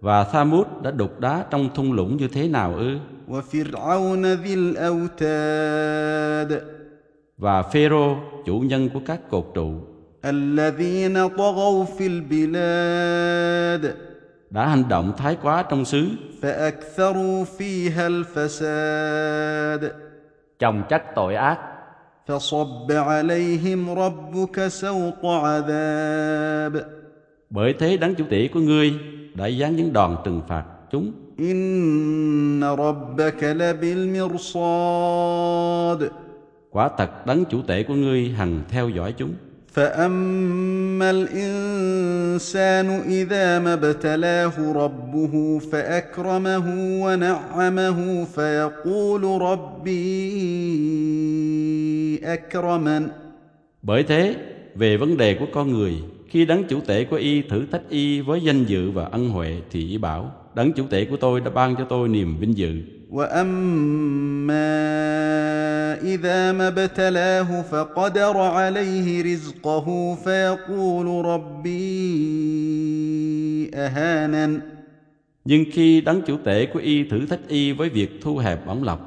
Và 0.00 0.24
Thamud 0.24 0.66
đã 0.82 0.90
đục 0.90 1.20
đá 1.20 1.44
trong 1.50 1.68
thung 1.74 1.92
lũng 1.92 2.16
như 2.16 2.28
thế 2.28 2.48
nào 2.48 2.74
ư? 2.76 2.96
وفرعون 3.28 4.34
ذي 4.34 4.54
الاوتاد 4.54 6.60
Và 7.38 7.62
Phêrô, 7.62 8.16
chủ 8.46 8.58
nhân 8.58 8.88
của 8.88 9.00
các 9.06 9.30
cột 9.30 9.50
trụ, 9.54 9.72
الذين 10.24 11.28
طغوا 11.28 11.84
في 11.84 12.06
البلاد 12.06 13.94
đã 14.50 14.66
hành 14.66 14.88
động 14.88 15.12
thái 15.16 15.36
quá 15.42 15.62
trong 15.62 15.84
xứ, 15.84 16.08
فاكثروا 16.42 17.44
فيها 17.58 18.08
الفساد 18.08 19.88
chồng 20.58 20.82
trách 20.88 21.14
tội 21.14 21.34
ác, 21.34 21.58
فصب 22.26 22.92
عليهم 22.92 23.98
ربك 23.98 24.68
سوط 24.68 25.24
عذاب 25.24 26.80
bởi 27.50 27.72
thế 27.72 27.96
đấng 27.96 28.14
chủ 28.14 28.24
tể 28.30 28.48
của 28.54 28.60
ngươi 28.60 28.94
đã 29.34 29.50
giáng 29.50 29.76
những 29.76 29.92
đòn 29.92 30.16
trừng 30.24 30.42
phạt 30.48 30.64
chúng. 30.90 31.12
ان 31.38 32.62
ربك 32.62 33.42
لبالمرصاد 33.42 34.50
Quả 36.70 36.90
thật 36.98 37.26
đấng 37.26 37.44
chủ 37.44 37.62
tể 37.62 37.82
của 37.82 37.94
ngươi 37.94 38.28
hằng 38.28 38.62
theo 38.68 38.88
dõi 38.88 39.14
chúng. 39.16 39.34
فاما 39.76 41.10
الانسان 41.10 42.88
اذا 43.00 43.58
ما 43.58 43.74
ابتلاه 43.74 44.72
ربه 44.72 45.58
فاكرمه 45.58 46.66
ونعمه 47.04 48.24
فيقول 48.24 49.22
ربي 49.42 50.06
اكرمن 52.24 53.08
Bởi 53.82 54.02
thế, 54.02 54.36
về 54.74 54.96
vấn 54.96 55.16
đề 55.16 55.34
của 55.34 55.46
con 55.52 55.72
người, 55.72 55.94
khi 56.28 56.44
đấng 56.44 56.64
chủ 56.64 56.80
tể 56.86 57.04
của 57.04 57.16
y 57.16 57.42
thử 57.42 57.66
thách 57.72 57.88
y 57.88 58.20
với 58.20 58.40
danh 58.42 58.64
dự 58.64 58.90
và 58.90 59.04
ân 59.04 59.28
huệ 59.28 59.56
thì 59.70 59.88
y 59.88 59.98
bảo, 59.98 60.32
đấng 60.54 60.72
chủ 60.72 60.86
tể 60.90 61.04
của 61.04 61.16
tôi 61.16 61.40
đã 61.40 61.50
ban 61.50 61.76
cho 61.76 61.84
tôi 61.84 62.08
niềm 62.08 62.36
vinh 62.38 62.56
dự. 62.56 62.82
واما 63.10 64.66
اذا 66.02 66.52
ما 66.52 66.68
ابتلاه 66.68 67.62
فقدر 67.70 68.36
عليه 68.36 69.22
رزقه 69.22 70.14
فيقول 70.24 71.24
ربي 71.24 71.90
اهانن 73.74 74.60
Nhưng 75.44 75.64
khi 75.72 76.00
đấng 76.00 76.22
chủ 76.22 76.36
tể 76.44 76.66
của 76.66 76.78
y 76.78 77.04
thử 77.04 77.26
thách 77.26 77.48
y 77.48 77.72
với 77.72 77.88
việc 77.88 78.18
thu 78.22 78.36
hẹp 78.36 78.66
bổng 78.66 78.82
lộc, 78.82 79.00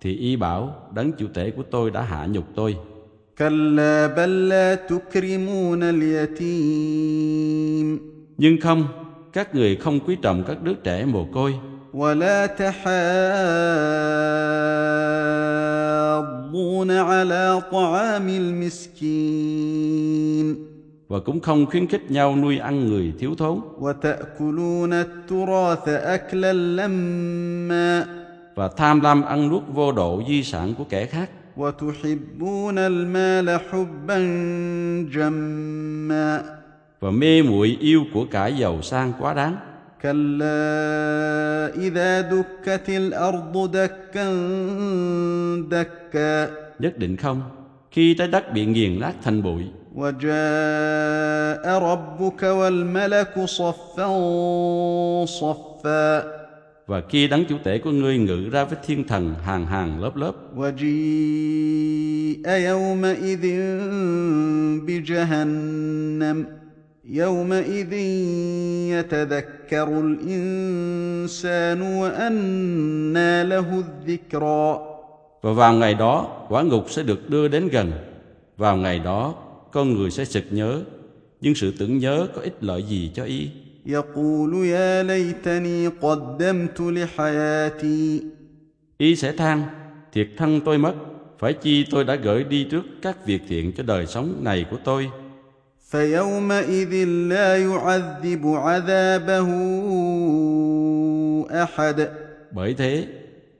thì 0.00 0.16
y 0.16 0.36
bảo, 0.36 0.74
đấng 0.94 1.12
chủ 1.12 1.26
tể 1.34 1.50
của 1.50 1.62
tôi 1.70 1.90
đã 1.90 2.02
hạ 2.02 2.26
nhục 2.26 2.44
tôi. 2.54 2.76
كلا 3.38 4.06
بل 4.06 4.48
لا 4.48 4.74
تكرمون 4.74 5.82
اليتيم 5.82 7.06
Nhưng 8.38 8.60
không, 8.60 8.88
các 9.32 9.54
người 9.54 9.76
không 9.76 10.00
quý 10.00 10.16
trọng 10.22 10.44
các 10.44 10.62
đứa 10.62 10.74
trẻ 10.74 11.04
mồ 11.04 11.24
côi, 11.34 11.54
ولا 11.94 12.46
تحاضون 12.46 13.00
على 16.90 17.60
طعام 17.72 18.28
المسكين 18.28 19.76
và 21.08 21.18
cũng 21.20 21.40
không 21.40 21.66
khuyến 21.66 21.86
khích 21.86 22.10
nhau 22.10 22.36
nuôi 22.36 22.58
ăn 22.58 22.88
người 22.88 23.12
thiếu 23.18 23.34
thốn, 23.34 23.60
وتاكلون 23.80 24.92
التراث 24.92 25.88
اكلا 25.88 26.52
لما 26.52 28.06
và 28.54 28.68
tham 28.76 29.00
lam 29.00 29.22
ăn 29.22 29.48
nuốt 29.48 29.62
vô 29.68 29.92
độ 29.92 30.22
di 30.28 30.42
sản 30.42 30.74
của 30.78 30.84
kẻ 30.84 31.06
khác, 31.06 31.30
وتحبون 31.56 32.78
المال 32.78 33.58
حبا 33.70 34.18
جما 35.14 36.42
và 37.00 37.10
mê 37.10 37.42
muội 37.42 37.76
yêu 37.80 38.04
của 38.14 38.24
cải 38.24 38.56
giàu 38.56 38.82
sang 38.82 39.12
quá 39.20 39.34
đáng. 39.34 39.56
كلا 40.02 41.72
اذا 41.86 42.20
دكت 42.20 42.88
الارض 42.88 43.70
دكا 43.72 44.26
دكا 45.70 46.48
Nhất 46.78 46.98
định 46.98 47.16
không, 47.16 47.42
khi 47.90 48.14
trái 48.14 48.28
đất 48.28 48.52
bị 48.52 48.66
nghiền 48.66 49.00
nát 49.00 49.12
thành 49.22 49.42
bụi, 49.42 49.62
وجاء 49.94 51.64
ربك 51.78 52.42
والملك 52.42 53.44
صفا 53.46 54.08
صفا 55.26 56.22
và 56.86 57.02
khi 57.08 57.28
đấng 57.28 57.44
chủ 57.44 57.56
tể 57.64 57.78
của 57.78 57.90
ngươi 57.90 58.18
ngự 58.18 58.48
ra 58.52 58.64
với 58.64 58.78
thiên 58.86 59.04
thần 59.04 59.34
hàng 59.44 59.66
hàng 59.66 60.02
lớp 60.02 60.16
lớp, 60.16 60.32
وجيء 60.56 62.46
يومئذ 62.46 63.46
بجهنم 64.86 66.44
يومئذ 67.10 67.92
يتذكر 68.92 69.88
الانسان 70.00 71.80
وانى 71.82 73.44
له 73.44 73.84
الذكرى 73.84 74.96
Và 75.42 75.52
vào 75.52 75.72
ngày 75.74 75.94
đó, 75.94 76.46
quả 76.48 76.62
ngục 76.62 76.90
sẽ 76.90 77.02
được 77.02 77.30
đưa 77.30 77.48
đến 77.48 77.68
gần. 77.68 77.92
Vào 78.56 78.76
ngày 78.76 78.98
đó, 78.98 79.34
con 79.72 79.94
người 79.94 80.10
sẽ 80.10 80.24
sực 80.24 80.44
nhớ, 80.50 80.82
nhưng 81.40 81.54
sự 81.54 81.72
tưởng 81.78 81.98
nhớ 81.98 82.28
có 82.34 82.42
ích 82.42 82.56
lợi 82.60 82.82
gì 82.82 83.10
cho 83.14 83.24
y? 83.24 83.48
يقول 83.86 84.66
يا 84.66 85.02
ليتني 85.02 85.88
قدمت 85.88 86.80
لحياتي 86.80 88.20
Y 88.98 89.16
sẽ 89.16 89.32
than, 89.32 89.62
thiệt 90.12 90.28
thân 90.36 90.60
tôi 90.60 90.78
mất, 90.78 90.94
phải 91.38 91.52
chi 91.52 91.86
tôi 91.90 92.04
đã 92.04 92.14
gửi 92.14 92.44
đi 92.44 92.64
trước 92.64 92.82
các 93.02 93.26
việc 93.26 93.42
thiện 93.48 93.72
cho 93.72 93.82
đời 93.82 94.06
sống 94.06 94.34
này 94.40 94.66
của 94.70 94.76
tôi. 94.84 95.10
فيومئذ 95.90 96.92
لا 97.28 97.56
يعذب 97.56 98.46
عذابه 98.46 99.48
احد 101.50 102.08
Bởi 102.50 102.74
thế, 102.74 103.06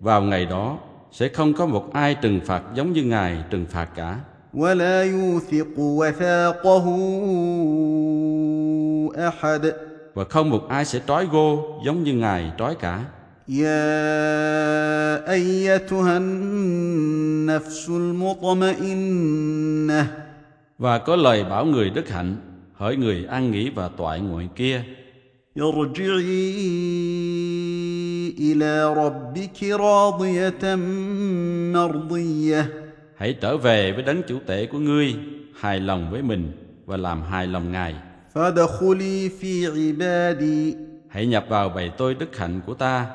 vào 0.00 0.22
ngày 0.22 0.46
đó, 0.46 0.78
sẽ 1.12 1.28
không 1.28 1.54
có 1.54 1.66
một 1.66 1.92
ai 1.92 2.14
trừng 2.14 2.40
phạt 2.46 2.62
giống 2.74 2.92
như 2.92 3.02
Ngài 3.02 3.44
trừng 3.50 3.66
phạt 3.70 3.88
cả. 3.96 4.16
ولا 4.54 5.02
يوثق 5.04 5.78
وثاقه 5.78 6.86
احد 9.16 9.72
Và 10.14 10.24
không 10.24 10.50
một 10.50 10.68
ai 10.68 10.84
sẽ 10.84 11.00
trói 11.08 11.26
gô 11.26 11.80
giống 11.84 12.02
như 12.02 12.14
Ngài 12.14 12.52
trói 12.58 12.74
cả. 12.74 13.04
يا 13.48 15.30
ايتها 15.32 16.16
النفس 16.16 17.88
المطمئنه 17.88 19.44
và 20.79 20.97
có 20.97 21.15
lời 21.15 21.43
bảo 21.43 21.65
người 21.65 21.89
đức 21.89 22.09
hạnh 22.09 22.35
hỡi 22.73 22.95
người 22.95 23.25
an 23.25 23.51
nghỉ 23.51 23.69
và 23.69 23.89
toại 23.97 24.19
nguyện 24.19 24.49
kia. 24.55 24.83
hãy 33.15 33.33
trở 33.41 33.57
về 33.57 33.91
với 33.91 34.03
đấng 34.03 34.21
chủ 34.27 34.39
tể 34.45 34.65
của 34.65 34.79
ngươi 34.79 35.15
hài 35.59 35.79
lòng 35.79 36.11
với 36.11 36.21
mình 36.21 36.51
và 36.85 36.97
làm 36.97 37.23
hài 37.23 37.47
lòng 37.47 37.71
ngài. 37.71 37.95
hãy 41.09 41.25
nhập 41.25 41.45
vào 41.49 41.69
bầy 41.69 41.91
tôi 41.97 42.15
đức 42.15 42.37
hạnh 42.37 42.61
của 42.65 42.73
ta. 42.73 43.05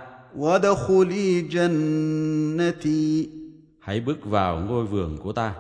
hãy 3.81 4.01
bước 4.01 4.25
vào 4.25 4.61
ngôi 4.61 4.85
vườn 4.85 5.17
của 5.23 5.33
ta. 5.33 5.55